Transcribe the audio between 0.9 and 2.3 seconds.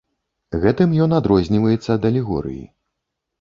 ён адрозніваецца ад